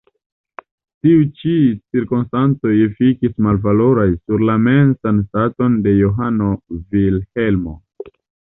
Tiuj 1.07 1.25
ĉi 1.41 1.51
cirkonstancoj 1.65 2.71
efikis 2.87 3.35
malfavoraj 3.49 4.07
sur 4.15 4.47
la 4.51 4.57
mensan 4.69 5.23
staton 5.29 5.79
de 5.87 5.97
Johano 6.01 6.51
Vilhelmo. 6.97 7.79